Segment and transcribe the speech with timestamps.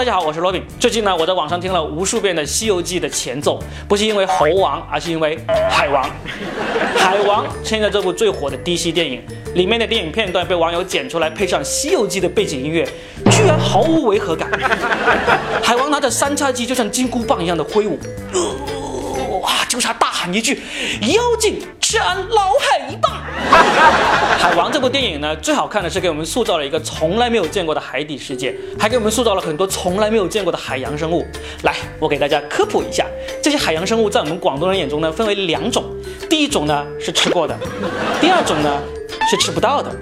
[0.00, 0.62] 大家好，我是罗宾。
[0.78, 5.38] 最近呢，我在网上听了无数遍的《西游记》的前奏，不是因为猴王，而是因为
[5.68, 6.02] 海王。
[6.96, 9.22] 海王现在这部最火的 DC 电影
[9.54, 12.88] 里面的电影片段被网友剪出来，配上《西游记》的背景音乐，
[13.30, 14.48] 居然毫无违和感。
[15.62, 17.98] 海王拿着三叉戟，就像金箍棒一样的挥舞。
[19.42, 19.50] 哇！
[19.68, 20.62] 就差大喊一句
[21.12, 22.89] ：“妖精吃俺老海一棒！”
[24.40, 31.26] 海王这部电影呢，最好看的是给我们塑造了一个从来没有见过的海底世界，还给我们塑造了很多从来没有见过的海洋生物。
[31.62, 33.04] 来，我给大家科普一下，
[33.42, 35.84] 这些海洋生物在我们广东人眼中呢，分为两种，
[36.30, 37.54] 第一种呢是吃过的，
[38.18, 38.80] 第二种呢
[39.30, 39.94] 是吃不到的。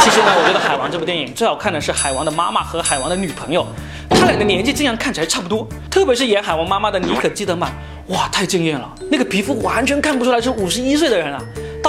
[0.00, 3.64] 其实呢，我觉得海王这部电影最好看的是海王的妈妈和海王的女朋友，
[4.10, 7.70] 他俩的年纪竟然看起来差不多，特别是演海王妈妈的妮可基德曼。
[8.08, 8.92] 哇，太惊艳了！
[9.08, 11.40] 那个皮肤完全看不出来是五十一岁的人啊，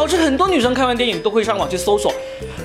[0.02, 2.12] 导致很多女生看完电影都会上网去搜索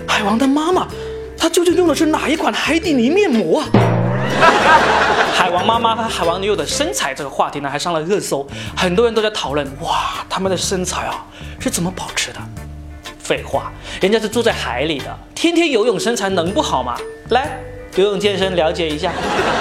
[0.09, 0.89] 海王的妈妈，
[1.37, 3.69] 她究竟用的是哪一款海底泥面膜啊？
[5.34, 11.27] 海王妈妈和海王女友的身材这个话题呢，还上了热搜，很多人都在讨论哇，他们的身材啊
[11.61, 12.39] 是怎么保持的？
[13.19, 13.70] 废话，
[14.01, 16.97] 人家是住在海里的，天天游泳，身材能不好吗？
[17.29, 17.59] 来。
[17.97, 19.12] 游泳健身了解一下，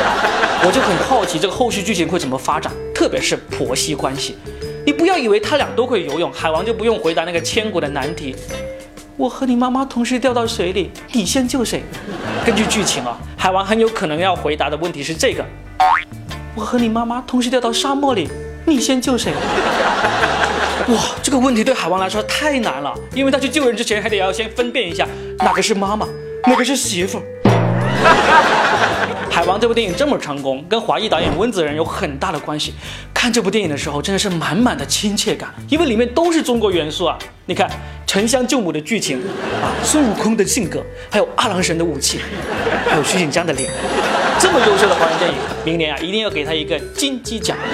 [0.65, 4.37] 我就很好奇这个后续剧情会怎么发展，特别是婆媳关系。
[4.85, 8.35] 你不要以为他俩都会游泳，海王就不用回答那个千古的难题：
[9.17, 11.81] 我和你妈妈同时掉到水里，你先救谁？
[12.45, 15.43] 根据剧情啊，海王很有可能要回答的问题是这个：
[16.53, 18.29] 我和你妈妈同时掉到沙漠里，
[18.63, 19.33] 你先救谁？
[20.89, 25.07] 哇，这个问题对海王来说太难了，因为他去救人之前还得要先分辨一下
[25.39, 26.07] 哪个是妈妈，
[26.45, 27.19] 哪个是媳妇。
[29.35, 32.73] 海王这部电影这么成功，跟华裔导演温子仁有很大的关系。
[33.13, 37.17] 看这部电影的时候，真的是满满的亲切感，因为里面都是中国元素啊！
[37.45, 37.69] 你看
[38.07, 39.19] 沉香救母的剧情
[39.61, 40.81] 啊，孙悟空的性格，
[41.11, 42.21] 还有二郎神的武器，
[42.87, 43.69] 还有徐锦江的脸，
[44.39, 45.35] 这么优秀的华人电影，
[45.65, 47.57] 明年啊一定要给他一个金鸡奖。